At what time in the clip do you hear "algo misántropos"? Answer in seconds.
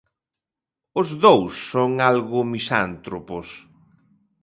2.11-3.47